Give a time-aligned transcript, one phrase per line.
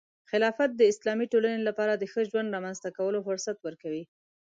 [0.29, 4.03] خلافت د اسلامي ټولنې لپاره د ښه ژوند رامنځته کولو فرصت ورکوي.